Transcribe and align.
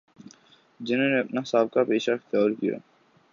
جنہوں 0.79 1.09
نے 1.09 1.19
اپنا 1.19 1.41
سا 1.49 1.63
بقہ 1.63 1.81
پیشہ 1.89 2.11
اختیارکیا 2.11 2.75